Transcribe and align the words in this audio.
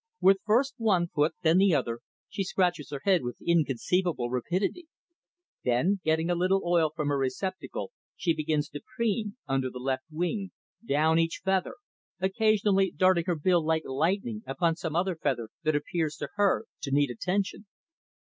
With 0.19 0.39
first 0.45 0.73
one 0.79 1.09
foot, 1.09 1.35
then 1.43 1.59
the 1.59 1.75
other, 1.75 1.99
she 2.27 2.43
scratches 2.43 2.89
her 2.89 3.01
head 3.03 3.21
with 3.21 3.37
inconceivable 3.39 4.31
rapidity. 4.31 4.87
Then, 5.63 5.99
getting 6.03 6.27
a 6.27 6.33
little 6.33 6.63
oil 6.65 6.91
from 6.95 7.09
her 7.09 7.17
receptacle, 7.19 7.91
she 8.15 8.33
begins 8.33 8.67
to 8.69 8.81
preen; 8.95 9.37
under 9.47 9.69
the 9.69 9.77
left 9.77 10.05
wing, 10.09 10.49
down 10.83 11.19
each 11.19 11.41
feather, 11.45 11.75
occasionally 12.19 12.89
darting 12.97 13.25
her 13.27 13.35
bill 13.35 13.63
like 13.63 13.83
lightning 13.85 14.41
upon 14.47 14.75
some 14.75 14.95
other 14.95 15.15
feather 15.15 15.49
that 15.61 15.75
appears 15.75 16.15
to 16.15 16.29
her 16.33 16.65
to 16.81 16.89
need 16.91 17.11
attention. 17.11 17.67